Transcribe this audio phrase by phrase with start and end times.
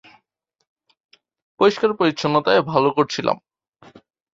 [1.59, 3.37] পরিষ্কার-পরিচ্ছন্নতায় ভালো করেছিলাম।